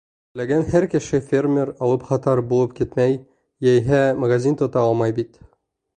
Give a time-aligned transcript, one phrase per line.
[0.35, 3.19] Теләгән һәр кеше фермер, алыпһатар булып китмәй,
[3.69, 5.43] йәиһә магазин тота алмай бит.